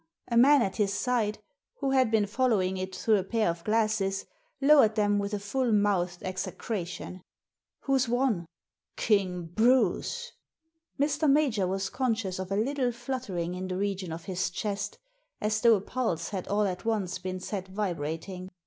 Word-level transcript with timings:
A 0.29 0.35
man 0.35 0.63
at 0.63 0.77
his 0.77 0.91
side, 0.95 1.37
who 1.75 1.91
had 1.91 2.09
been 2.09 2.25
following 2.25 2.75
it 2.77 2.95
through 2.95 3.17
a 3.17 3.23
pair 3.23 3.47
of 3.51 3.63
glasses, 3.63 4.25
lowered 4.59 4.95
them 4.95 5.19
with 5.19 5.31
a 5.31 5.37
full 5.39 5.71
mouthed 5.71 6.23
execration. 6.23 7.21
Who's 7.81 8.09
won? 8.09 8.47
"King 8.97 9.45
Bruce!" 9.45 10.31
Mr. 10.99 11.29
Major 11.29 11.67
was 11.67 11.91
conscious 11.91 12.39
of 12.39 12.51
a 12.51 12.55
little 12.55 12.91
fluttering 12.91 13.53
in 13.53 13.67
the 13.67 13.77
region 13.77 14.11
of 14.11 14.25
his 14.25 14.49
chest, 14.49 14.97
as 15.39 15.61
though 15.61 15.75
a 15.75 15.81
pulse 15.81 16.29
had 16.29 16.47
all 16.47 16.63
at 16.65 16.83
once 16.83 17.19
been 17.19 17.39
set 17.39 17.67
vibrating. 17.67 18.49